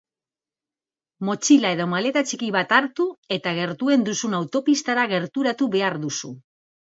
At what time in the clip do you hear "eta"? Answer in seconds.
3.37-3.53